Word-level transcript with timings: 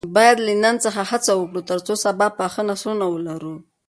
باید 0.15 0.37
له 0.45 0.53
نن 0.63 0.75
څخه 0.85 1.01
هڅه 1.11 1.31
وکړو 1.35 1.61
ترڅو 1.69 1.93
سبا 2.05 2.27
پاخه 2.39 2.61
نسلونه 2.69 3.05
ولرو. 3.09 3.53